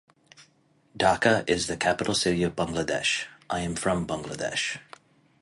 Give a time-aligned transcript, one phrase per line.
[0.97, 3.25] Dhaka is the capital city of Bangladesh.
[3.51, 4.79] I am from Bangladesh.